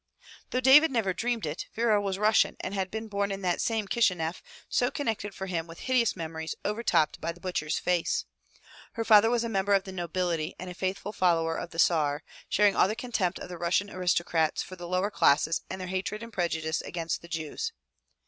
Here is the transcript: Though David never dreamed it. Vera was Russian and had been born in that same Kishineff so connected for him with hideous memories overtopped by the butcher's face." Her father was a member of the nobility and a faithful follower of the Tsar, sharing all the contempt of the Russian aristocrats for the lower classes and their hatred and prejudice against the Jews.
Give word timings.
Though 0.49 0.61
David 0.61 0.89
never 0.89 1.13
dreamed 1.13 1.45
it. 1.45 1.67
Vera 1.75 2.01
was 2.01 2.17
Russian 2.17 2.57
and 2.61 2.73
had 2.73 2.89
been 2.89 3.07
born 3.07 3.31
in 3.31 3.43
that 3.43 3.61
same 3.61 3.87
Kishineff 3.87 4.41
so 4.67 4.89
connected 4.89 5.35
for 5.35 5.45
him 5.45 5.67
with 5.67 5.81
hideous 5.81 6.15
memories 6.15 6.55
overtopped 6.65 7.21
by 7.21 7.31
the 7.31 7.39
butcher's 7.39 7.77
face." 7.77 8.25
Her 8.93 9.05
father 9.05 9.29
was 9.29 9.43
a 9.43 9.47
member 9.47 9.73
of 9.75 9.83
the 9.83 9.91
nobility 9.91 10.55
and 10.57 10.71
a 10.71 10.73
faithful 10.73 11.11
follower 11.13 11.55
of 11.55 11.69
the 11.69 11.77
Tsar, 11.77 12.23
sharing 12.49 12.75
all 12.75 12.87
the 12.87 12.95
contempt 12.95 13.37
of 13.37 13.47
the 13.49 13.59
Russian 13.59 13.91
aristocrats 13.91 14.63
for 14.63 14.75
the 14.75 14.87
lower 14.87 15.11
classes 15.11 15.61
and 15.69 15.79
their 15.79 15.87
hatred 15.89 16.23
and 16.23 16.33
prejudice 16.33 16.81
against 16.81 17.21
the 17.21 17.27
Jews. 17.27 17.71